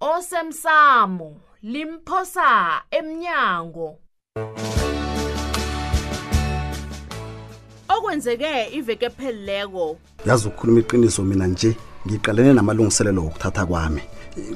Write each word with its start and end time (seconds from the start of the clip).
osemsamo 0.00 1.30
limphosa 1.62 2.82
emnyango 2.90 3.98
okwenzeke 7.88 8.66
iveke 8.78 9.10
pheleleko 9.10 9.96
yazi 10.26 10.48
ukukhuluma 10.48 10.80
iqiniso 10.80 11.22
mina 11.22 11.46
nje 11.46 11.76
ngiqalene 12.06 12.52
namalungiselelo 12.54 13.22
wokuthatha 13.24 13.66
kwami 13.66 14.02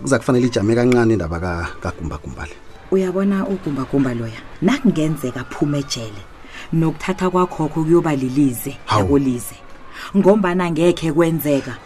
kuza 0.02 0.18
kufanele 0.18 0.46
ijame 0.46 0.74
kancane 0.74 1.12
indaba 1.12 1.68
kagumbagumba 1.82 2.46
le 2.46 2.54
uyabona 2.90 3.46
ugumbagumba 3.46 4.14
loya 4.14 4.40
nakungenzeka 4.62 5.44
phume 5.50 5.78
ejele 5.78 6.22
nokuthatha 6.72 7.30
kwakhokho 7.30 7.82
kuyoba 7.82 8.14
lilize 8.16 8.78
yakolize 8.92 9.54
ngombana 10.16 10.70
ngekhe 10.70 11.12
kwenzeka 11.14 11.76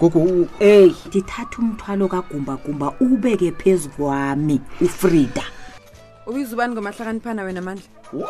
gogo 0.00 0.48
eyi 0.60 0.96
ndithatha 1.06 1.56
umthwalo 1.60 2.08
kagumbagumba 2.08 2.92
ubeke 3.00 3.52
phezu 3.52 3.88
kwami 3.92 4.56
ufrida 4.80 5.44
ubiza 6.26 6.56
ubani 6.56 6.72
ngomahlakaniphana 6.74 7.42
wena 7.44 7.60
mandla 7.60 7.86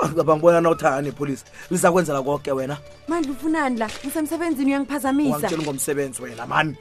ngicabanga 0.08 0.42
ubona 0.42 0.60
nauthaa 0.60 1.00
nepolisi 1.02 1.44
liza 1.70 1.88
kwenzela 1.92 2.20
konke 2.22 2.52
wena 2.52 2.76
mandla 3.08 3.32
ufunani 3.32 3.78
la 3.78 3.86
ngisemsebenzini 3.86 4.70
uyangiphazamisaangitshela 4.70 5.62
ngomsebenzi 5.64 6.22
wena 6.22 6.46
mani 6.46 6.74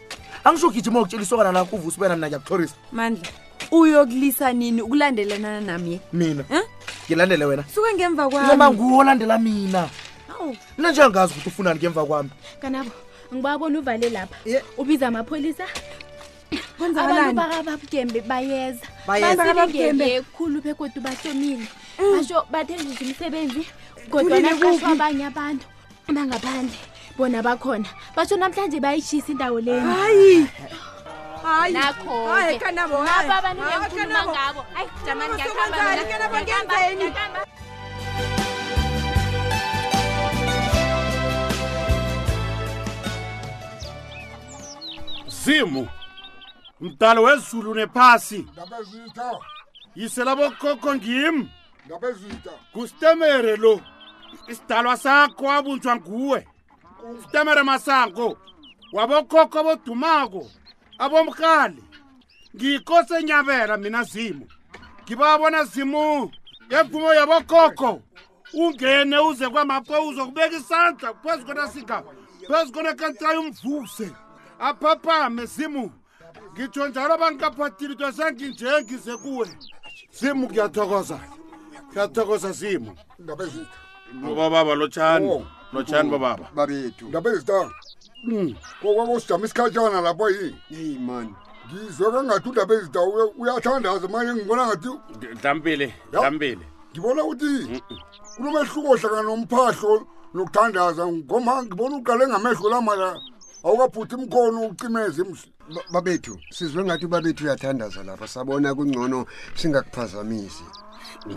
angisho 0.43 0.67
ugijima 0.67 0.99
okutshela 0.99 1.23
isokana 1.23 1.51
nakho 1.51 1.75
uvusa 1.75 1.97
ubena 1.97 2.15
mina 2.15 2.27
ngiyakuthorisa 2.27 2.75
mandla 2.91 3.29
uyokulisa 3.71 4.53
nini 4.53 4.81
ukulandelanana 4.81 5.61
nami 5.61 5.91
ye 5.93 5.99
mina 6.13 6.43
ngilandele 7.05 7.45
wena 7.45 7.63
suke 7.63 7.93
ngemva 7.95 8.27
kwaba 8.29 8.71
nguwo 8.71 8.97
olandela 9.01 9.39
mina 9.39 9.87
hawu 10.37 10.57
mna 10.77 10.91
njengangazi 10.91 11.33
ukuthi 11.33 11.49
ufunani 11.49 11.79
kemva 11.79 12.05
kwami 12.05 12.29
kanabo 12.61 12.91
ngibabona 13.33 13.79
uvale 13.79 14.09
lapha 14.09 14.35
ubiza 14.77 15.07
amapholisa 15.07 15.63
abantu 16.79 17.33
bakababugembe 17.37 18.19
bayeza 18.21 18.85
basilingele 19.07 20.05
ekhulu 20.19 20.57
bekodwa 20.65 21.01
bahlomile 21.05 21.67
mm. 21.99 22.09
basho 22.13 22.37
bathenzise 22.53 23.03
umsebenzi 23.05 23.63
kodwanaqashwa 24.11 24.87
abanye 24.95 25.25
abantu 25.31 25.65
bangaphandle 26.15 26.77
bona 27.17 27.39
bakhona 27.45 27.89
basho 28.15 28.35
namhlanje 28.37 28.77
bayishisa 28.85 29.27
indawo 29.33 29.57
leni 29.65 29.91
hayi 29.95 30.47
nakhoaba 31.73 33.33
abantu 33.41 33.61
ngengulumangabo 33.67 34.61
ayi 34.77 34.87
jamani 35.05 35.33
ngiyakhamba 35.33 37.41
zimu 45.47 45.87
mdalo 46.81 47.23
wezulu 47.27 47.71
nephasi 47.75 48.47
ndabezitha 48.53 49.31
yiselabokoko 49.95 50.87
ngim 50.95 51.35
ndabezitha 51.85 52.51
ngustemere 52.75 53.53
lo 53.63 53.73
isidalwa 54.51 54.95
sakho 55.03 55.43
wabunjwa 55.49 55.93
nguwe 55.99 56.39
ngustemere 57.11 57.61
masango 57.69 58.27
wabokoko 58.95 59.53
abodumako 59.61 60.41
abomkali 61.03 61.83
ngikose 62.55 63.15
nyabela 63.27 63.73
mina 63.83 64.01
zimu 64.11 64.45
ngibabona 65.03 65.59
zimu 65.71 66.07
ngemvumo 66.67 67.09
yabokoko 67.19 67.89
ungene 68.63 69.17
uze 69.29 69.47
kwamapo 69.53 69.95
uzokubeka 70.09 70.55
isandla 70.61 71.09
phezu 71.23 71.43
kona 71.47 71.63
singa 71.73 71.97
phezu 72.47 72.69
kona 72.75 72.91
kantayo 72.99 73.39
umvuse 73.43 74.07
aphaphame 74.59 75.45
zimu 75.45 75.91
ngitho 76.53 76.81
njalo 76.89 77.13
abangikaphathilitwa 77.17 78.09
sengenje 78.17 78.69
ngize 78.81 79.13
kuwe 79.21 79.47
zimu 80.19 80.43
ngiyathokoza 80.49 81.17
ngiyathokoza 81.91 82.51
zimu 82.51 82.91
ubababa 84.31 84.71
oh, 84.71 84.75
lotshani 84.79 85.29
oh. 85.31 85.43
lotshani 85.73 86.09
bababa 86.11 86.45
oh, 86.47 86.53
babethu 86.55 87.03
ndabezita 87.09 87.71
hmm. 88.25 88.55
kokwako 88.81 89.19
sijama 89.19 89.45
isikhatshana 89.45 90.01
lapho 90.01 90.29
yini 90.29 90.59
ey 90.77 90.97
mani 90.99 91.33
ngizwe 91.67 92.07
kangathi 92.13 92.49
undaba 92.49 92.73
ezita 92.75 92.99
uyathandaza 93.39 94.07
manje 94.07 94.31
ngibona 94.35 94.63
ngathi 94.67 94.89
dlampile 95.41 95.87
dlampile 96.11 96.65
ngibona 96.91 97.21
ukuthi 97.23 97.81
kunomehluko 98.35 98.91
hlangana 98.97 99.23
nomphahlo 99.27 99.93
nokuthandaza 100.33 101.03
ngoma 101.07 101.53
ngibona 101.63 101.93
uqale 101.99 102.23
ngamehlo 102.31 102.67
lamala 102.73 103.09
awungabhuthi 103.67 104.15
mkhono 104.15 104.61
ucimeze 104.65 105.23
mhle 105.23 105.81
babethu 105.93 106.39
sizwe 106.49 106.83
ngathi 106.83 107.05
ubabethu 107.05 107.43
uyathandaza 107.43 108.03
lapha 108.03 108.27
sabona 108.27 108.75
kungcono 108.75 109.25
singakuphazamisi 109.55 110.63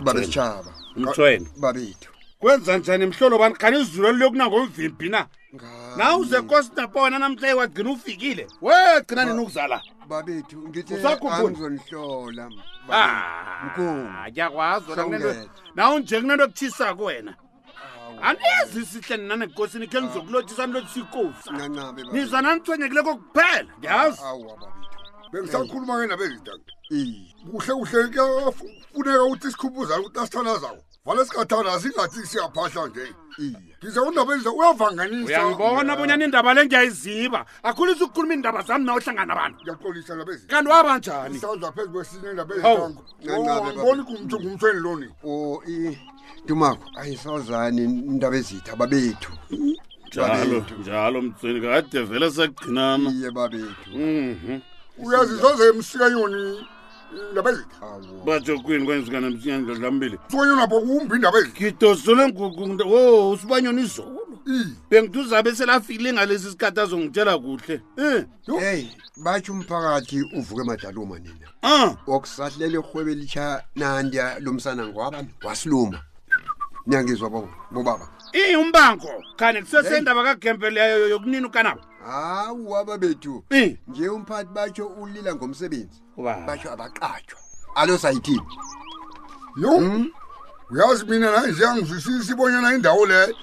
babesitshaba 0.05 0.73
mthwene 0.95 1.47
babethu 1.57 2.09
kwenza 2.39 2.77
njani 2.77 3.05
mhlolo 3.05 3.35
bani 3.37 3.55
khani 3.55 3.79
izulu 3.81 4.07
elilokunangomvimbi 4.07 5.09
na 5.09 5.21
nawuze 5.97 6.41
kosi 6.41 6.71
napona 6.75 7.19
namhla 7.19 7.55
wagcina 7.55 7.89
ufikile 7.91 8.47
wegcina 8.65 9.21
nini 9.25 9.41
ukuzala 9.41 9.77
babethu 10.09 10.57
ngizonihlola 10.69 12.45
ah, 12.91 14.29
ngiyakwazi 14.29 14.89
nawunje 15.75 16.15
kunento 16.21 16.43
ekuthisa 16.45 16.95
kuwena 16.97 17.33
aniyazi 18.21 18.85
sihle 18.85 19.17
nina 19.17 19.35
nenkosini 19.35 19.87
khe 19.91 19.99
nizokulothisa 20.01 20.65
nilothisa 20.67 20.99
ikosi 21.03 21.49
niza 22.13 22.37
nanithwenyekile 22.43 23.01
kokuphela 23.07 23.71
ngiyazi 23.77 24.19
bengisakhuluma 25.31 25.93
ke 26.01 26.05
nabe 26.11 26.25
rita 26.31 26.53
kuhle 27.51 27.73
kuhle 27.79 28.01
kuyafuneka 28.13 29.23
ukuthi 29.25 29.47
sikhumbuzane 29.51 30.01
ukuthi 30.01 30.19
asithandazayo 30.21 30.81
vale 31.05 31.21
sikathanda 31.25 31.73
singathi 31.79 32.21
siyaphahla 32.31 32.83
nje 32.89 33.05
ndize 33.77 33.99
undabeza 34.07 34.49
uyavanganisauyangibona 34.59 35.91
bonyana 35.99 36.23
indaba 36.27 36.51
le 36.55 36.61
ngiyayiziba 36.65 37.39
akhulisa 37.69 38.03
ukukhuluma 38.05 38.33
iindaba 38.35 38.59
zami 38.67 38.85
na 38.85 38.93
uhlangana 38.97 39.33
bantu 39.39 39.57
ngiyaxolisa 39.61 40.11
labez 40.19 40.39
kanti 40.51 40.69
wabanjanisandla 40.73 41.67
phezu 41.75 41.91
kwesinye 41.93 42.29
ndabezangibona 42.33 44.01
oh, 44.01 44.03
kumtho 44.09 44.35
ngumthweni 44.41 44.79
loni 44.83 45.07
o 45.23 45.29
oh, 45.29 45.63
dumako 46.47 46.85
ayisazani 47.01 47.81
indaba 48.11 48.35
ezitha 48.37 48.71
ababethu 48.77 49.31
njalo 50.13 50.57
njalo 50.79 51.17
mtweni 51.21 51.59
kade 51.61 51.99
vele 52.09 52.27
sekugcinana 52.31 53.09
iye 53.11 53.29
babethu 53.31 53.97
mhm. 53.97 54.57
uyazizoze 55.03 55.63
emsikanyoni 55.69 56.45
laba 57.33 57.51
yikhawo 57.51 58.01
bajokwini 58.25 58.85
kwenzekana 58.85 59.29
msinyane 59.29 59.75
dlambile 59.75 60.17
sibanyona 60.29 60.67
bo 60.67 60.81
kumbi 60.81 61.15
indaba 61.15 61.41
ngidozole 61.41 62.33
wo 62.91 63.31
usibanyona 63.31 63.81
izolo 63.81 64.19
bengiduzabe 64.89 65.55
selafile 65.55 66.13
ngalesi 66.13 66.51
sikhathi 66.51 66.79
azongitshela 66.79 67.37
kuhle 67.37 67.81
um 67.97 68.21
eyi 68.63 68.91
batho 69.23 69.53
umphakathi 69.53 70.21
uvuke 70.37 70.61
emadaluma 70.61 71.19
nina 71.19 71.47
a 71.63 71.95
wakusahlela 72.07 72.79
ihwebe 72.79 73.15
litsha 73.15 73.63
nandiya 73.75 74.39
lomsana 74.39 74.87
ngwabani 74.87 75.29
wasiluma 75.43 75.99
niyangizwa 76.87 77.29
bobaba 77.71 78.07
ii 78.35 78.55
umbango 78.55 79.11
khane 79.39 79.61
kusesendaba 79.61 80.23
kagempeleyo 80.23 81.07
yokunini 81.09 81.45
ukanabo 81.45 81.81
hawu 82.05 82.71
waba 82.71 82.97
bethu 82.97 83.43
nje 83.87 84.09
umphathi 84.09 84.49
batsho 84.53 84.87
ulila 84.87 85.35
ngomsebenzi 85.35 86.01
batsho 86.17 86.71
abaqatshwa 86.73 87.39
alo 87.75 87.97
sayithini 87.97 88.47
yo 89.57 89.77
hmm? 89.77 90.11
uyazi 90.71 91.05
mina 91.05 91.31
nanje 91.31 91.65
angizwisisa 91.67 92.33
ibonyana 92.33 92.73
indawo 92.75 93.05
leyo 93.05 93.35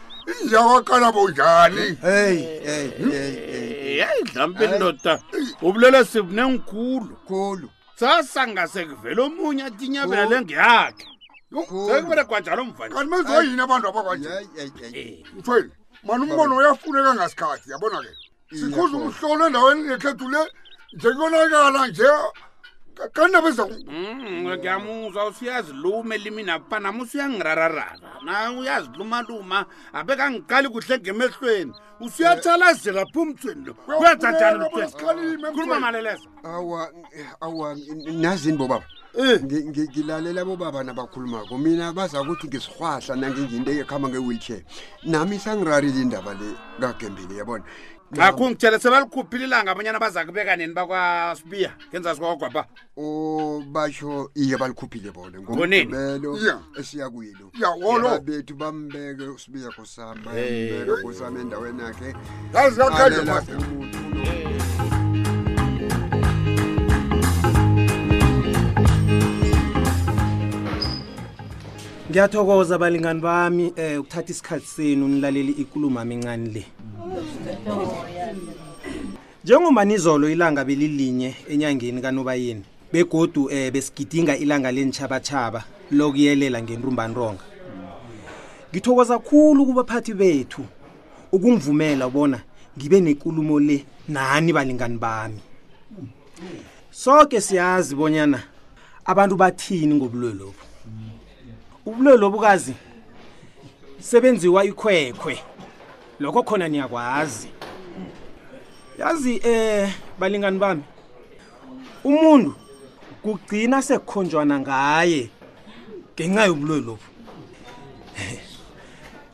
injakwakanabo 0.42 1.30
njani 1.30 1.98
yayi 2.02 4.04
hmm? 4.20 4.30
dlampe 4.32 4.66
ndoda 4.66 5.20
ubulela 5.62 6.04
sibunengikhulu 6.04 7.16
khulu 7.28 7.70
sasa 7.94 8.48
ngase 8.48 8.84
kuvele 8.84 9.20
omunye 9.22 9.62
atinyabele 9.64 10.40
ngeyakhe 10.40 11.06
sekubele 11.86 12.24
kwanjalo 12.24 12.64
mvakanti 12.64 13.10
mazoyini 13.10 13.60
abantu 13.62 13.88
abakwanje 13.88 14.28
mthweni 15.36 15.70
mani 16.04 16.22
umbono 16.22 16.56
uyafuneka 16.56 17.14
ngasikhathi 17.14 17.70
yabona 17.70 17.98
ke 18.02 18.08
sikhuza 18.56 18.96
umhlolo 18.96 19.44
endaweni 19.46 19.80
ngekhethu 19.84 20.26
le 20.32 20.40
njekuyonakala 20.96 21.80
nje 21.86 22.06
kanabeza 23.14 23.64
mm, 23.66 24.42
ngiyamuzwa 24.54 25.22
usuyaziluma 25.30 26.14
elimini 26.14 26.50
apha 26.56 26.76
nam 26.80 26.96
usuyangirararana 27.00 28.08
na 28.24 28.34
uyaziluma-luma 28.58 29.58
abekangiqali 29.98 30.68
kuhle 30.72 30.94
ngemehlweni 30.98 31.72
usuyathalazela 32.04 33.02
pha 33.12 33.20
umthweni 33.20 33.62
lo 33.66 33.72
uyadadanakhuluma 34.00 35.80
maleleza 35.84 36.26
awa 36.56 36.80
awa 37.46 37.76
nazini 38.24 38.58
bobaba 38.60 38.86
Eh. 39.16 39.40
ngilalela 39.42 40.44
bobaba 40.44 40.84
nabakhulumako 40.84 41.58
mina 41.58 41.92
baza 41.92 42.20
ukuthi 42.22 42.46
ngisirhwahla 42.52 43.16
nangingiinto 43.16 43.72
ekhamba 43.80 44.08
nge-wheelchair 44.12 44.62
nami 45.08 45.38
sangirarile 45.38 45.98
indaba 46.02 46.34
le 46.36 46.48
kagembile 46.80 47.34
yabona 47.40 47.64
ngakho 48.14 48.44
ngitshela 48.50 48.78
sebalikhuphile 48.78 49.44
ilanga 49.48 49.72
abanyana 49.72 49.98
baza 49.98 50.24
kubeka 50.28 50.54
neni 50.56 50.74
bakwasibiya 50.76 51.72
ngenza 51.88 52.14
sikwakwagwaba 52.14 52.68
o 53.00 53.62
basho 53.72 54.30
iye 54.36 54.56
balikhuphile 54.60 55.08
bona 55.10 55.40
ngoelo 55.40 56.30
esiya 56.78 57.08
kuyilo 57.10 57.48
yaolobethu 57.58 58.54
bambeke 58.60 59.24
usibiya 59.32 59.72
khosamba 59.72 60.30
bambeke 60.30 60.90
eh. 60.92 61.02
khosama 61.02 61.40
endaweni 61.40 61.80
yakhe 61.82 62.10
Ngiyathokoza 72.10 72.74
abalingani 72.76 73.20
bami 73.26 73.66
eh 73.76 73.96
ukuthatha 74.00 74.30
isikhathi 74.32 74.66
senu 74.74 75.08
nilaleli 75.08 75.52
inkulumo 75.62 75.98
amincane 76.00 76.48
le. 76.54 76.62
Njengoba 79.44 79.84
nizolo 79.88 80.26
ilanga 80.30 80.62
belilinye 80.68 81.30
enyangeni 81.52 82.00
kaNobayeni 82.04 82.64
begodu 82.92 83.42
eh 83.56 83.70
besigidinga 83.74 84.36
ilanga 84.44 84.70
lenchabatchaba 84.76 85.60
lokuyelela 85.98 86.58
ngenrumbanronga. 86.62 87.42
Ngithokoza 88.70 89.14
kakhulu 89.18 89.60
kubaphathi 89.68 90.12
bethu 90.20 90.62
ukungivumela 91.32 92.04
ubona 92.10 92.38
ngibe 92.76 92.98
nenkulumo 93.00 93.56
le 93.60 93.76
nani 94.08 94.52
balingani 94.52 94.98
bami. 94.98 95.40
Sonke 96.90 97.40
siyazi 97.40 97.94
bonyana 97.94 98.40
abantu 99.10 99.36
bathini 99.36 99.94
ngobulwe 99.94 100.32
lobu 100.34 100.60
ubulwe 101.86 102.16
lobukazi 102.20 102.74
sebenziwa 104.08 104.60
ikhwekhwe 104.68 105.34
lokho 106.20 106.40
khona 106.44 106.68
niyakwazi 106.68 107.48
yazi 109.00 109.40
eh 109.52 109.88
balingani 110.20 110.58
bami 110.62 110.84
umuntu 112.04 112.50
kugcina 113.24 113.76
sekukhonjwana 113.88 114.54
ngaye 114.60 115.22
ngenxa 116.12 116.42
yobulwe 116.48 116.78
lobu 116.86 117.06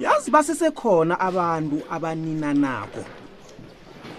yazi 0.04 0.28
basesekhona 0.34 1.14
abantu 1.28 1.76
abaninanako 1.94 3.02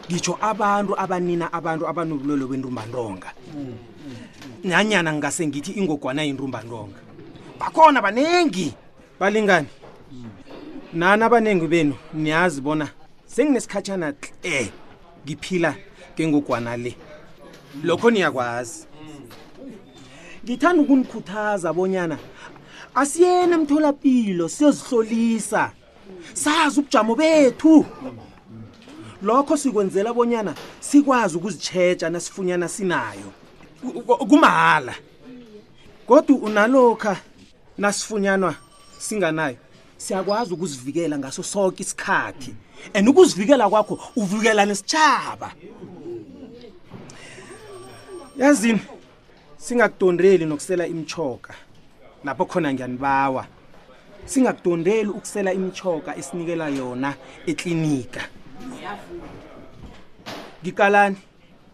ngitsho 0.10 0.34
abantu 0.50 0.92
abanina 1.04 1.46
abantu 1.58 1.84
abanobulwelo 1.92 2.46
bentumbantonga 2.52 3.30
mm. 3.56 3.95
nanyana 4.70 5.12
ngingase 5.14 5.48
ngithi 5.48 5.72
ingogwana 5.80 6.24
yinrumbantonga 6.24 7.00
bakhona 7.60 8.02
banengi 8.02 8.74
balingani 9.20 9.68
nani 10.94 11.24
abanengi 11.24 11.68
benu 11.68 11.94
niyazi 12.14 12.62
bona 12.62 12.90
senginesikhatshana 13.28 14.14
tle 14.14 14.32
eh, 14.44 14.68
ngiphila 15.26 15.72
ngengogwana 16.14 16.78
le 16.78 16.92
lokho 17.86 18.10
niyakwazi 18.12 18.86
ngithanda 20.44 20.82
ukunikhuthaza 20.82 21.70
bonyana 21.74 22.18
asiyeni 22.96 23.54
emtholapilo 23.54 24.50
siyozihlolisa 24.50 25.72
sazi 26.34 26.80
ubujamo 26.80 27.14
bethu 27.16 27.86
lokho 29.22 29.58
sikwenzela 29.58 30.10
bonyana 30.14 30.56
sikwazi 30.80 31.38
ukuzitshetsha 31.38 32.10
nasifunyana 32.10 32.66
sinayo 32.68 33.30
kumahala 34.30 34.96
kodwa 36.08 36.38
unalokha 36.38 37.18
nasifunyanwa 37.78 38.56
singanayo 39.00 39.58
siyakwazi 39.98 40.54
ukuzivikela 40.54 41.18
ngaso 41.20 41.44
sonke 41.44 41.84
isikhathi 41.84 42.56
and 42.94 43.10
ukuzivikela 43.10 43.70
kwakho 43.70 44.00
uvikela 44.16 44.66
nesitshaba 44.66 45.54
yazini 48.38 48.82
singakudondeli 49.58 50.46
nokusela 50.46 50.88
imchoka 50.88 51.54
lapho 52.24 52.46
khona 52.46 52.74
ngiyanibawa 52.74 53.46
singakudondeli 54.26 55.10
ukusela 55.10 55.54
imchoka 55.54 56.16
esinikela 56.18 56.70
yona 56.70 57.16
eklinika 57.48 58.24
ngikalani 60.62 61.18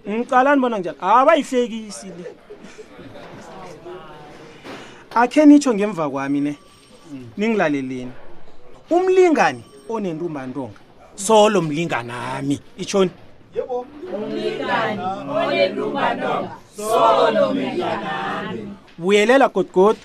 ngicalani 0.10 0.62
bona 0.62 0.78
njalo 0.80 0.98
abayihlekisi 1.02 2.07
le 2.12 2.25
akhe 5.16 5.46
nitsho 5.46 5.72
ngemva 5.74 6.10
kwami 6.12 6.40
ne 6.42 6.54
ningilaleleni 7.38 8.12
umlingani 8.90 9.63
onentumbantonga 9.90 10.78
solo 11.16 11.62
mlinganami 11.62 12.60
itshoni 12.78 13.12
yebo 13.56 13.86
umlingani 14.16 15.00
onentumbantonga 15.48 16.52
solo 16.75 17.54
mlinganami 17.54 18.75
buyelela 18.98 19.48
godgodo 19.48 20.00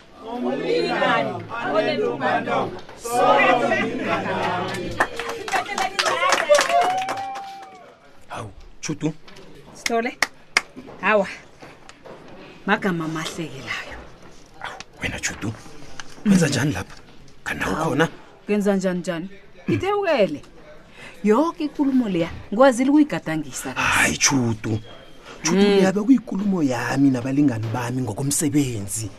hawu 8.28 8.50
chutu 8.80 9.12
sithole 9.72 10.16
hawa 11.00 11.26
magama 12.66 13.04
amahlekelayo 13.04 13.62
aw 14.62 14.70
wena 15.02 15.20
chutu 15.20 15.52
kwenza 16.22 16.48
njani 16.48 16.72
lapha 16.72 16.96
kanawo 17.44 17.74
khona 17.76 18.08
kwenza 18.46 18.76
njani 18.76 19.00
njani 19.00 19.28
ngithewukele 19.68 20.42
yonke 21.24 21.64
ikulumo 21.64 22.08
leya 22.08 22.30
ngikwazile 22.48 22.90
ukuyigadangisa 22.90 23.72
hayi 23.72 24.16
chutu 24.16 24.78
chutu 25.42 25.60
hmm. 25.60 25.84
yabe 25.84 26.00
kuyikulumo 26.00 26.62
yami 26.62 27.10
nabalingani 27.10 27.66
bami 27.74 28.02
ngokomsebenzi 28.02 29.10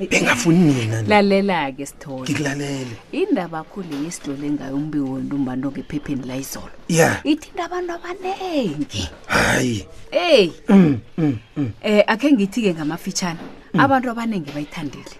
bengafuni 0.10 0.72
mina 0.72 1.02
lalela-ke 1.02 1.86
sithole 1.86 2.20
ngikulalele 2.22 2.86
indaba 3.12 3.58
akhule 3.60 3.96
yisidlole 4.04 4.50
ngayo 4.50 4.76
umbiwo 4.76 5.18
ntumbanto 5.20 5.68
ngephepheni 5.70 6.24
la 6.28 6.36
izolo 6.36 6.74
ya 6.88 7.20
ithinta 7.24 7.62
abantu 7.66 7.92
abaningi 7.96 9.04
hayi 9.26 9.86
eyi 10.10 10.52
um 10.68 10.78
mm, 10.78 10.96
mm, 11.18 11.36
mm. 11.56 11.70
eh, 11.82 12.04
akhe 12.06 12.28
ngithi-ke 12.32 12.74
ngamafitshane 12.74 13.40
abantu 13.78 14.06
abaningi 14.10 14.50
bayithandile 14.52 15.14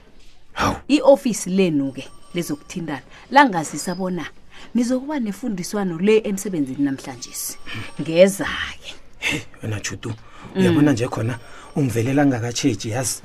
hawu 0.52 0.76
i-ofisi 0.88 1.50
lenu-ke 1.50 2.04
lezokuthintana 2.34 3.02
langazisa 3.30 3.94
bona 3.94 4.26
nizokuba 4.74 5.20
nefundiswano 5.20 5.98
le 5.98 6.18
emsebenzini 6.24 6.82
namhlanje 6.84 7.30
si 7.32 7.56
ngeza-ke 8.00 8.90
he 9.20 9.42
wena 9.62 9.80
judu 9.80 10.14
uyabona 10.56 10.92
nje 10.92 11.08
khona 11.08 11.38
ungivelela 11.76 12.26
ngakatshetshi 12.26 12.88
yazi 12.90 13.22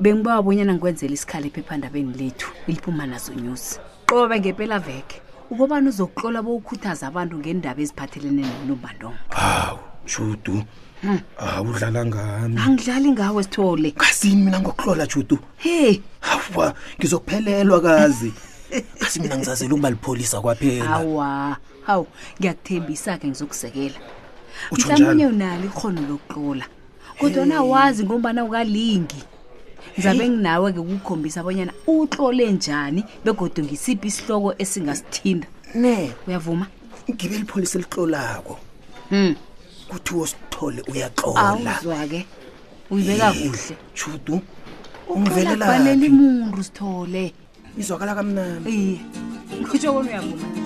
bengibawa 0.00 0.42
bonyana 0.46 0.72
ngikwenzela 0.74 1.14
isikhali 1.14 1.48
ephephandabeni 1.48 2.14
lethu 2.18 2.48
iliphuma 2.70 3.06
nazo 3.06 3.34
news 3.34 3.80
qobe 4.06 4.38
ngempelaveke 4.40 5.16
ukobani 5.50 5.88
uzokuhlola 5.90 6.38
bowukhuthaza 6.46 7.04
abantu 7.10 7.34
ngendaba 7.42 7.80
eziphathelene 7.82 8.42
nonobandongo 8.46 9.18
hawu 9.34 9.78
judu 10.10 10.56
hmm. 11.02 11.20
awudlala 11.38 11.98
ah, 12.00 12.06
ngami 12.06 12.56
angidlali 12.62 13.08
ngawe 13.10 13.42
sithole 13.42 13.90
kasini 13.90 14.42
mina 14.42 14.58
ngokuhlola 14.62 15.04
judu 15.06 15.36
hey 15.58 15.98
hawa 16.22 16.74
ngizokuphelelwa 16.98 17.80
kazi 17.80 18.30
kasi 19.02 19.20
mina 19.20 19.34
ngizazela 19.36 19.74
ukuba 19.74 19.90
lipholisa 19.90 20.36
kwaphela 20.40 20.84
hawa 20.86 21.56
hawu 21.86 22.06
ngiyakuthembisa 22.38 23.18
ke 23.18 23.26
ngizokusekela 23.26 23.98
mhlamunye 24.72 25.26
unalo 25.26 25.64
ikhono 25.66 26.00
lokuqola 26.10 26.66
kodwa 27.20 27.46
nawazi 27.46 28.04
ngombana 28.06 28.44
ukalingi 28.44 29.22
ngizabe 29.98 30.28
nginawe-ke 30.28 30.78
ukukhombisa 30.80 31.40
abonyana 31.40 31.72
utlole 31.86 32.46
njani 32.52 33.00
begodwa 33.24 33.64
ngisiphi 33.64 34.06
isihloko 34.08 34.54
esingasithinda 34.62 35.46
ne 35.74 36.14
uyavuma 36.26 36.66
ngibe 37.10 37.36
lipholisa 37.42 37.74
elitlolako 37.78 38.54
um 39.10 39.34
kuthi 39.90 40.12
wosithole 40.18 40.78
uyaxolaawuzwa-ke 40.90 42.20
uyibeka 42.90 43.28
kuhle 43.42 43.74
judu 43.98 44.36
ungivelelafanele 45.10 46.06
imundu 46.06 46.62
sithole 46.62 47.24
izwakala 47.80 48.12
kamnami 48.14 48.70
iye 48.78 48.98
kutsho 49.68 49.90
bona 49.92 50.08
uyavuma 50.10 50.57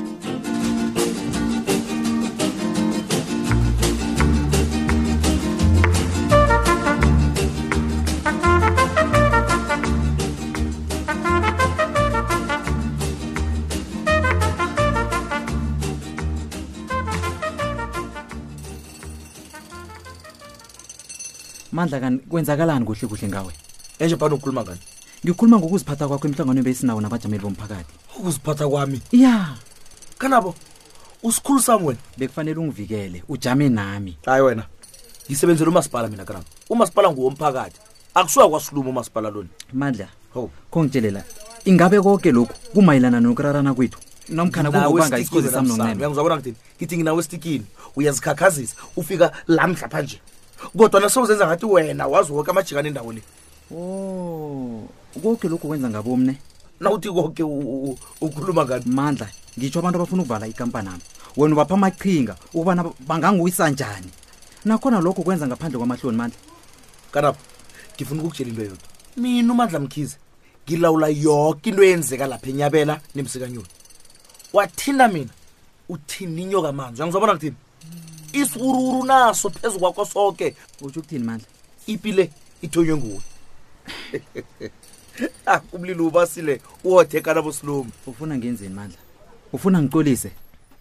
mandla 21.73 22.00
kani 22.00 22.19
kwenzakalani 22.19 22.85
kuhle 22.85 23.09
kuhle 23.09 23.29
ngawe 23.29 23.52
enje 23.99 24.17
bani 24.17 24.35
ukukhuluma 24.35 24.62
ngani 24.62 24.81
ngikhuluma 25.25 25.57
ngokuziphatha 25.59 26.09
kwakho 26.09 26.26
emhlanganweni 26.29 26.62
beyisinawo 26.62 27.00
nabajameli 27.00 27.43
bomphakathi 27.43 27.95
ukuziphatha 28.19 28.69
kwami 28.69 29.00
ya 29.12 29.57
kanabo 30.19 30.55
usikhulu 31.23 31.61
sam 31.61 31.85
wena 31.87 32.00
bekufanele 32.19 32.61
ungivikele 32.61 33.23
ujame 33.29 33.69
nami 33.69 34.17
hayi 34.26 34.43
wena 34.43 34.67
ngisebenzele 35.29 35.71
umasipala 35.71 36.09
mina 36.09 36.25
kanabo 36.25 36.45
umasipala 36.71 37.11
nguwomphakathi 37.12 37.81
akusuka 38.14 38.49
kwasiluma 38.49 38.91
umasipala 38.91 39.31
loni 39.31 39.49
mandla 39.73 40.09
ho 40.35 40.50
kho 40.71 40.85
ngitshelela 40.85 41.25
ingabe 41.64 42.00
konke 42.00 42.33
lokhu 42.33 42.52
kumayelana 42.75 43.21
nokurarana 43.21 43.75
kwethu 43.75 43.99
nomkhana 44.29 44.71
kuobangaisikhozi 44.71 45.49
sam 45.49 45.67
nonenoyangizabona 45.69 46.37
ngithini 46.37 46.57
ngithi 46.79 46.95
nginawe 46.97 47.19
esitikini 47.21 47.67
uyazikhakhazisa 47.97 48.75
ufika 48.97 49.33
lamhlapha 49.49 50.02
nje 50.02 50.21
kodwa 50.76 51.00
nasozenza 51.00 51.47
ngathi 51.47 51.66
wena 51.66 52.07
wazi 52.07 52.33
woke 52.33 52.50
amajikane 52.50 52.88
endawo 52.88 53.12
le 53.12 53.23
o 53.76 54.87
koke 55.23 55.49
lokhu 55.49 55.69
kwenza 55.69 55.90
ngabomne 55.90 56.37
nawuthi 56.81 57.09
koke 57.12 57.42
ukhuluma 58.21 58.64
ngani 58.64 58.85
mandla 58.87 59.28
ngitsho 59.59 59.78
abantu 59.81 59.97
abafuna 59.99 60.23
ukuvala 60.23 60.47
ikampani 60.47 60.88
ami 60.88 61.02
wena 61.37 61.54
ubapha 61.54 61.75
amaqhinga 61.75 62.35
ukubana 62.54 62.85
bangangiwisa 63.09 63.71
njani 63.71 64.11
nakhona 64.64 65.00
lokho 65.00 65.23
kwenza 65.23 65.47
ngaphandle 65.47 65.78
kwamahloni 65.78 66.16
mandla 66.16 66.38
kanapho 67.12 67.40
ngifuna 67.97 68.21
ukukutshela 68.23 68.50
into 68.50 68.62
yodwa 68.62 68.78
mina 69.16 69.52
umandla 69.52 69.78
mkhize 69.78 70.16
ngilawula 70.66 71.09
yoke 71.09 71.71
into 71.71 71.83
eyenzeka 71.83 72.26
lapha 72.26 72.49
enyabela 72.50 73.00
nemsikanyoni 73.14 73.69
wathina 74.52 75.09
mina 75.09 75.31
uthini 75.88 76.42
inyoka 76.42 76.73
manzi 76.73 76.99
uyangizabona 77.00 77.33
kuthini 77.35 77.57
isiruru 78.33 79.05
naso 79.05 79.51
phezu 79.51 79.79
kwakho 79.79 80.05
soke 80.05 80.57
utsho 80.81 81.01
ukuthini 81.01 81.25
mandla 81.25 81.47
ipile 81.87 82.31
ithonywe 82.62 82.97
nguwe 82.97 83.21
ah, 85.47 85.61
umlilo 85.73 86.07
ubasile 86.07 86.61
uhothe 86.85 87.21
kanabosilomi 87.21 87.91
ufuna 88.07 88.37
ngenzeni 88.39 88.75
mandla 88.75 88.99
ufuna 89.53 89.83
ngicolise 89.83 90.33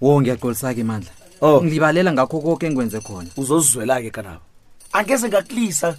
wo 0.01 0.22
ngiyaxolisa 0.22 0.74
ke 0.74 0.84
mandla 0.84 1.12
o 1.41 1.48
oh. 1.55 1.62
ngilibalela 1.63 2.12
ngakho 2.13 2.39
konke 2.39 2.65
engikwenze 2.65 3.00
khona 3.00 3.29
uzozizwela 3.38 4.01
ke 4.01 4.10
kanabo 4.10 4.41
angeze 4.93 5.29
ngakulisa 5.29 5.89
um 5.89 5.98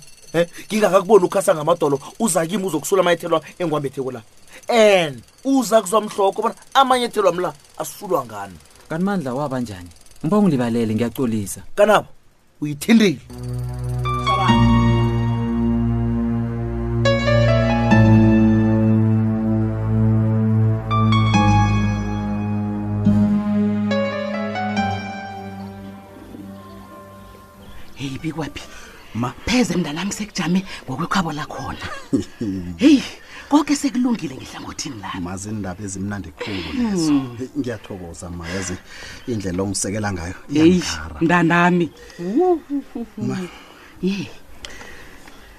ngingakakubona 0.68 1.24
ukhasa 1.26 1.54
ngamadolo 1.54 2.00
uza 2.20 2.46
kimi 2.46 2.64
uzokusula 2.64 3.00
amanyethelwa 3.02 3.42
engiwambetheko 3.58 4.10
la 4.12 4.22
and 4.68 5.22
uza 5.44 5.82
kuzwamhloko 5.82 6.42
bona 6.42 6.54
amanyethelwa 6.74 7.32
mla 7.32 7.54
asulwa 7.78 8.26
ngani 8.26 8.56
kanti 8.88 9.04
mandla 9.04 9.34
wabanjani 9.34 9.88
mba 10.24 10.38
ungilibalele 10.38 10.94
ngiyacolisa 10.94 11.60
kanabo 11.74 12.08
uyithindile 12.60 13.18
heyi 27.94 28.18
bikwaphi 28.22 28.62
ma 29.14 29.30
pheze 29.46 29.74
mndanami 29.76 30.12
sekujame 30.12 30.64
ngokwekhwabo 30.88 31.32
lakhona 31.32 31.84
heyi 32.82 33.02
koke 33.52 33.76
sekulungile 33.76 34.34
ngehlangothini 34.36 34.96
lami 35.04 35.24
mazi 35.24 35.48
indaba 35.48 35.84
ezimnandi 35.84 36.32
khulu 36.40 36.70
lezo 36.78 37.12
hmm. 37.12 37.48
ngiyathokoza 37.58 38.30
mayazi 38.30 38.76
indlela 39.28 39.62
omsekela 39.62 40.12
ngayo 40.12 40.34
iyaara 40.48 41.20
mndanami 41.20 41.88
ye 44.02 44.28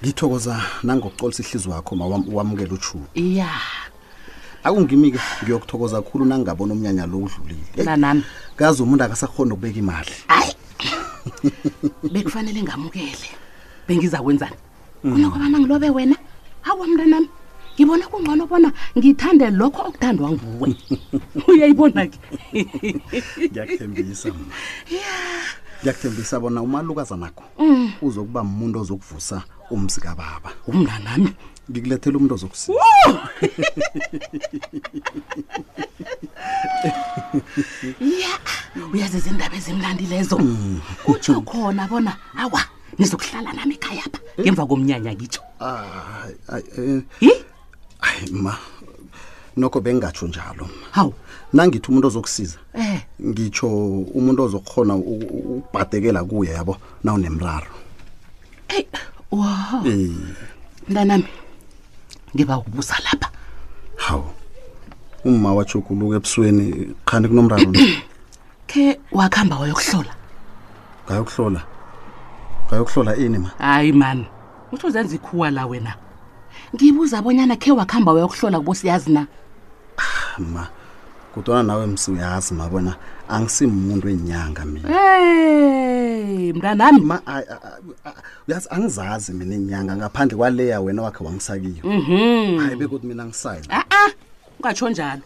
ngithokoza 0.02 0.62
nangokucolisa 0.82 1.42
ihlizi 1.42 1.68
wakho 1.68 1.96
ma 1.96 2.06
wamukela 2.34 2.74
utshulo 2.74 3.06
iya 3.14 3.46
akungimi-ke 4.66 5.20
ngiyokuthokoza 5.46 6.02
kakhulu 6.02 6.24
nangingabona 6.24 6.74
umnyanya 6.74 7.06
lo 7.06 7.18
udlulile 7.30 7.96
nami 7.96 8.24
kaze 8.58 8.82
umuntu 8.82 9.04
akasakhona 9.06 9.54
ukubeka 9.54 9.78
imali 9.78 10.12
ayi 10.28 10.52
bekufanele 12.12 12.62
ngamukele 12.62 13.28
bengiza 13.86 14.18
kwenzani 14.18 14.56
hmm. 15.02 15.12
kunokwabanangilobe 15.12 15.90
wena 15.90 16.16
awa 16.70 16.86
mntanami 16.86 17.28
ngibona 17.78 18.06
kungcono 18.06 18.44
bona 18.46 18.68
ngithande 18.98 19.50
lokho 19.50 19.82
okuthandwa 19.88 20.28
nguwe 20.32 20.70
uyayibona-ke 21.50 22.18
ngiyakuthembisa 23.50 24.28
ya 24.94 25.12
ngiyakuthembisa 25.82 26.34
bona 26.42 26.62
umalukazanakho 26.62 27.44
mm. 27.58 27.86
uzokuba 28.06 28.40
muntu 28.46 28.76
ozokuvusa 28.82 29.42
umzikababa 29.74 30.50
umna 30.70 30.94
nami 31.02 31.30
ngikulethela 31.70 32.16
umuntu 32.16 32.34
ozokusiza 32.34 32.78
ya 38.22 38.30
uyazi 38.94 39.16
izindaba 39.18 39.54
ezimnandi 39.58 40.04
lezo 40.06 40.38
mm. 40.38 40.78
kutsho 41.04 41.40
khona 41.42 41.86
bona 41.90 42.12
awa 42.38 42.60
nizokuhlala 42.98 43.50
nami 43.58 43.74
ekhaya 43.74 44.02
pha 44.12 44.20
ngemva 44.38 44.62
komnyanya 44.66 45.10
ngitsho 45.18 45.42
ah, 45.58 46.30
hayi 48.14 48.30
ma 48.30 48.56
nokho 49.56 49.80
bengingatsho 49.80 50.26
njalo 50.28 50.64
hawu 50.90 51.14
nangithi 51.52 51.88
umuntu 51.90 52.06
ozokusiza 52.08 52.58
eh. 52.74 52.98
ngitsho 53.22 53.68
umuntu 54.18 54.40
ozokhona 54.46 54.94
ukubhadekela 54.94 56.20
kuye 56.24 56.50
yabo 56.56 56.74
nawunemraro 57.04 57.70
eyi 58.68 58.86
wa 59.30 59.50
eh. 59.88 60.10
mntanami 60.88 61.28
ngiba 62.34 62.58
ukubuza 62.58 62.94
lapha 63.04 63.28
hawu 64.04 64.28
umma 65.24 65.48
wajuguluka 65.54 66.16
ebusweni 66.18 66.66
khani 67.08 67.26
kunomraro 67.28 67.72
khe 68.70 68.82
wakuhamba 69.12 69.54
wayokuhlola 69.62 70.12
ngayokuhlola 71.06 71.60
ngayokuhlola 72.68 73.12
ini 73.24 73.38
ma 73.38 73.50
hayi 73.58 73.92
mani 73.92 74.24
utho 74.72 74.86
uzenza 74.86 75.14
ikhuwa 75.14 75.50
la 75.50 75.66
wena 75.66 75.94
ngibuza 76.74 77.14
abonyana 77.22 77.54
khe 77.62 77.70
wakuhamba 77.70 78.10
wayokuhlola 78.14 78.58
kubo 78.58 78.74
siyazi 78.74 79.10
na 79.14 79.22
ma 80.52 80.66
kudwana 81.34 81.62
nawe 81.70 81.86
msuyazi 81.86 82.52
mabona 82.58 82.92
angisimuntu 83.30 84.06
enyanga 84.14 84.62
mina 84.66 84.86
hey, 84.90 86.50
mntanami 86.56 87.00
uyazi 88.48 88.68
angizazi 88.74 89.30
mina 89.38 89.54
enyanga 89.54 89.92
ngaphandle 89.98 90.36
kwaleya 90.38 90.80
wena 90.82 91.00
wakhe 91.06 91.20
wangisakiyo 91.24 91.84
mm 91.84 92.02
hayi 92.10 92.58
-hmm. 92.58 92.76
bekuthi 92.78 93.06
mina 93.06 93.22
angisayi 93.22 93.62
a 93.70 93.80
a 93.98 94.02
ungatsho 94.58 94.88
njalo 94.90 95.22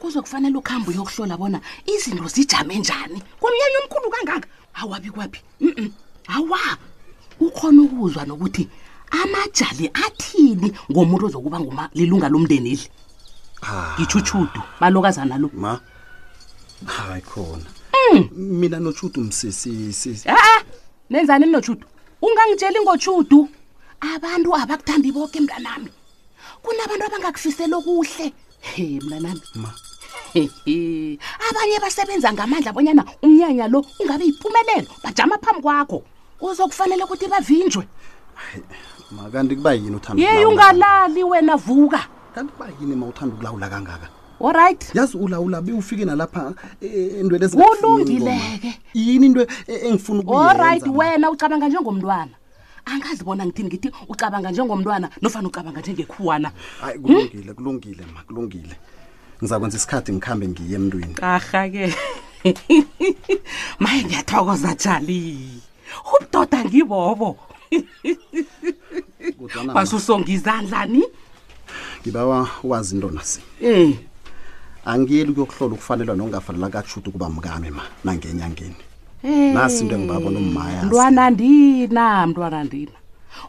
kuzokufanele 0.00 0.56
ukuhamba 0.60 0.88
uyokuhlola 0.92 1.34
bona 1.40 1.58
izinto 1.92 2.28
zijame 2.28 2.76
njani 2.78 3.18
kumnyanya 3.40 3.78
omkhulu 3.82 4.08
kangaka 4.14 4.48
awabi 4.76 5.10
kwaphi 5.10 5.40
mm 5.60 5.72
-mm. 5.76 5.88
awa 6.36 6.60
ukhona 7.40 7.80
ukuzwa 7.88 8.22
nokuthi 8.28 8.64
amajali 9.10 9.90
athini 10.06 10.72
ngomuntu 10.90 11.26
ozokuba 11.26 11.60
nguma 11.60 11.90
lilunga 11.94 12.28
lomndeni 12.28 12.70
idle 12.70 12.88
ngichuchudu 13.98 14.60
ah. 14.60 14.66
balokazana 14.80 15.38
lo 15.38 15.50
ma 15.54 15.80
hayi 16.86 17.22
khona 17.22 17.66
mm. 18.12 18.28
mina 18.34 18.78
nochudu 18.80 19.20
msisi 19.20 20.22
a 20.26 20.32
ah, 20.32 20.38
ah, 20.54 20.62
nenzani 21.10 21.46
ninochudu 21.46 21.86
ungangitsheli 22.22 22.80
ngochudu 22.82 23.48
abantu 24.14 24.56
abakuthandi 24.56 25.12
bonke 25.12 25.40
mntanami 25.40 25.90
kunabantu 26.62 27.04
abangakufisela 27.06 27.76
okuhle 27.76 28.32
he 28.60 29.00
mntanami 29.02 29.42
ma 29.54 29.70
abanye 31.48 31.76
basebenza 31.82 32.32
ngamandla 32.32 32.70
abonyana 32.70 33.02
umnyanya 33.22 33.68
lo 33.68 33.82
ungabe 34.00 34.24
yimpumelelo 34.24 34.90
bajama 35.04 35.36
phambi 35.42 35.62
kwakho 35.62 36.02
uzokufanele 36.40 37.04
ukuthi 37.04 37.26
bavinjwe 37.28 37.84
makanti 39.12 39.56
kuba 39.56 39.72
yini 39.74 39.96
uthanda 39.96 40.22
yeyi 40.22 40.44
ungalali 40.46 41.24
wena 41.24 41.56
vuka 41.56 42.00
kanti 42.34 42.52
kuba 42.52 42.66
yini 42.80 42.96
ma 42.96 43.06
uthanda 43.06 43.34
ukulawula 43.34 43.68
kangaka 43.68 44.08
olright 44.40 44.94
yazi 44.94 45.16
ulawula 45.18 45.60
beufike 45.60 46.04
nalapha 46.04 46.52
e, 46.80 46.86
e, 46.86 47.18
entweni 47.20 47.44
ezkulungileke 47.44 48.80
yini 48.94 49.26
into 49.26 49.40
e, 49.42 49.48
engifuna 49.88 50.22
olright 50.26 50.86
wena 50.86 51.30
ucabanga 51.30 51.68
njengomntwana 51.68 52.30
angazi 52.84 53.24
bona 53.24 53.46
ngithini 53.46 53.68
ngithi 53.68 53.90
ucabanga 54.08 54.50
njengomntwana 54.50 55.10
nofana 55.22 55.48
ucabanga 55.48 55.80
njengekhuwana 55.80 56.50
hayi 56.80 56.98
kulungile 56.98 57.52
kulungile 57.52 58.04
ma 58.14 58.22
kulungile 58.22 58.76
ngiza 59.40 59.58
kwenza 59.58 59.76
isikhathi 59.76 60.12
ngikhambe 60.12 60.48
ngiye 60.48 60.74
emntwini 60.76 61.14
arha 61.22 61.68
ke 61.68 61.94
maye 63.82 64.02
ngiyathokoza 64.04 64.74
tshali 64.74 65.60
ubudoda 66.14 66.64
ngibobo 66.64 67.36
basusonga 69.74 70.28
izandlani 70.28 71.02
ngiba 72.02 72.24
wazi 72.62 72.94
into 72.94 73.10
nasi 73.10 73.40
eh 73.62 73.94
angiyeli 74.84 75.30
ukuyokuhlola 75.30 75.74
ukufanelwa 75.74 76.16
nokungafanela 76.16 76.68
kashuti 76.72 77.08
ukuba 77.08 77.28
mkami 77.30 77.70
ma 77.70 77.82
nangenyangeni 78.04 78.74
eh. 79.24 79.54
nasi 79.54 79.82
into 79.82 79.94
engibabona 79.94 80.38
umaya 80.38 80.82
mntwana 80.82 81.30
ndina 81.30 82.26
mntwana 82.26 82.64
ndina 82.64 82.92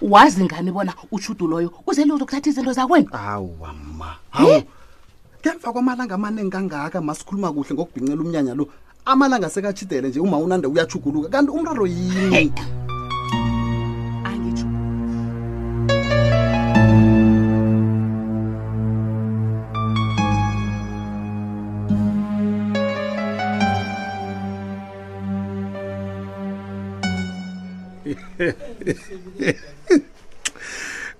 wazi 0.01 0.43
ngani 0.43 0.71
bona 0.71 0.93
utshudu 1.11 1.47
loyo 1.47 1.71
uzele 1.87 2.13
uzokuthatha 2.13 2.49
izinto 2.49 2.73
zakwenu 2.73 3.09
awa 3.11 3.73
ma 3.97 4.15
hawu 4.29 4.49
eh? 4.51 4.63
ngemva 5.41 5.73
kwamalanga 5.73 6.15
amaningi 6.15 6.49
kangaka 6.51 7.01
masikhuluma 7.01 7.51
kuhle 7.51 7.73
ngokubhincela 7.73 8.21
umnyanya 8.21 8.53
lo 8.53 8.69
amalanga 9.05 9.49
sekatshidele 9.49 10.07
nje 10.09 10.19
uma 10.19 10.37
unande 10.37 10.67
uyachuguluka 10.67 11.29
kanti 11.29 11.51
umraro 11.51 11.87
yini 11.87 12.35
hey. 12.35 12.45
Eh. 12.45 12.51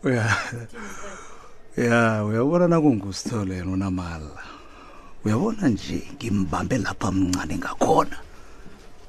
ya 0.04 0.26
ya 1.78 1.96
uyabona 2.26 2.66
nakungusithole 2.68 3.56
yena 3.62 3.72
unamala 3.72 4.32
uyabona 5.26 5.70
nje 5.70 6.00
ngimbambe 6.16 6.78
lapha 6.78 7.12
mncane 7.12 7.56
ngakhona 7.58 8.18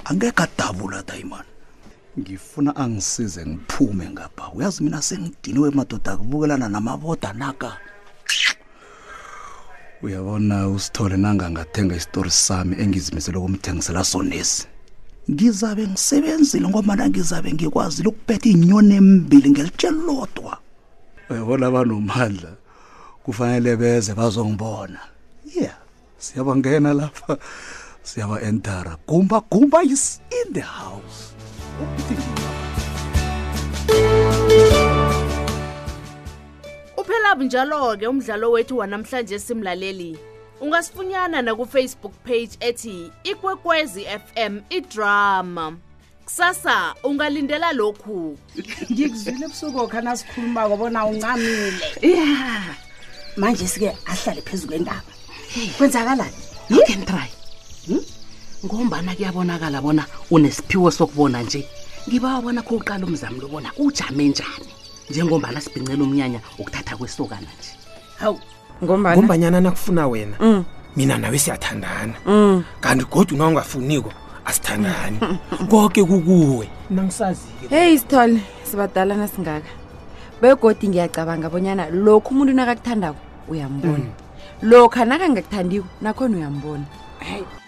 angeke 0.04 0.40
adabula 0.47 1.02
dayimon 1.09 1.47
ngifuna 2.21 2.71
angisize 2.76 3.40
ngiphume 3.49 4.07
ngapha 4.12 4.45
uyazi 4.54 4.78
mina 4.85 5.00
sengidiniwe 5.09 5.69
madoda 5.71 6.11
akubukelana 6.12 6.69
namaboda 6.69 7.31
naka 7.42 7.71
uyabona 10.04 10.57
usithole 10.75 11.16
nangangathenga 11.25 11.95
isitori 11.99 12.31
sami 12.45 12.75
engizimisele 12.83 13.37
ukumthengisela 13.38 14.04
sonesi 14.04 14.66
ngizabe 15.30 15.86
ngisebenzile 15.86 16.68
ngomana 16.68 17.04
ngizabe 17.08 17.50
ngikwazile 17.54 18.08
ukubetha 18.10 18.48
iy'nyoni 18.50 18.94
embili 18.96 19.48
ngelitshela 19.50 20.02
lodwa 20.08 20.58
uyabona 21.30 21.66
eh, 21.66 21.70
abanomandla 21.72 22.52
kufanele 23.22 23.76
beze 23.76 24.14
bazongibona 24.18 24.98
ye 25.54 25.62
yeah. 25.62 25.76
siyabangena 26.18 26.90
lapha 26.94 27.38
siyaba-entara 28.02 28.98
gumba 29.06 29.40
gumba 29.50 29.78
is 29.86 30.18
in 30.42 30.52
the 30.52 30.60
house 30.66 31.20
uphelabu 36.98 37.42
njalo-ke 37.44 38.06
umdlalo 38.06 38.50
wethu 38.50 38.78
wanamhlanje 38.78 39.38
simlaleli 39.38 40.18
ungasifunyana 40.62 41.42
nakufacebook 41.42 42.12
page 42.25 42.50
ethi 42.61 43.11
ikwekwezi 43.25 44.04
fm 44.04 44.61
idrama 44.71 45.76
kusasa 46.25 46.95
ungalindela 47.04 47.73
lokhu 47.73 48.38
ngikuzwile 48.92 49.49
busuku 49.49 49.88
khana 49.88 50.16
sikhuluma 50.16 50.69
kobona 50.69 51.00
uncamile 51.07 51.73
ya 52.02 52.62
manje 53.37 53.66
sike 53.66 53.97
ahlale 54.07 54.42
phezu 54.42 54.69
kwendaba 54.69 55.02
kwenzakalani 55.78 56.37
ngentry 56.73 57.28
hmm? 57.87 58.02
ngombana 58.64 59.14
kuyabonakala 59.14 59.83
bona 59.83 60.07
unesiphiwo 60.31 60.90
sokubona 60.90 61.42
nje 61.42 61.66
ngiba 62.09 62.35
wabona 62.35 62.62
kho 62.62 62.75
uqala 62.75 63.07
umzamo 63.07 63.42
lobona 63.42 63.73
ujame 63.78 64.25
njani 64.28 64.71
njengombana 65.11 65.59
sibhincela 65.61 66.04
umnyanya 66.07 66.40
ukuthatha 66.59 66.95
kwesokana 66.97 67.49
nje 67.52 67.73
hawu 68.23 68.38
ngombanyana 68.84 69.60
nakufuna 69.60 70.08
wena 70.08 70.36
mm. 70.40 70.64
mina 70.96 71.18
nawe 71.18 71.38
siyathandana 71.38 72.14
mm. 72.26 72.64
kanti 72.80 73.04
godwa 73.04 73.36
una 73.36 73.46
ungafuniko 73.48 74.12
asithandani 74.44 75.18
mm, 75.22 75.66
koke 75.68 76.04
kukuwe 76.04 76.68
nangisazike 76.90 77.68
heyi 77.70 77.98
sithole 77.98 78.40
sibadala 78.70 79.14
nasingaka 79.16 79.68
begodi 80.42 80.88
ngiyacabanga 80.88 81.50
bonyana 81.50 81.90
lokhu 81.90 82.34
umuntu 82.34 82.52
nakakuthandako 82.52 83.20
uyambona 83.48 84.08
lokhu 84.62 85.00
anakangakuthandiko 85.02 85.86
nakhona 86.02 86.36
uyambona 86.36 86.84
hey. 87.18 87.62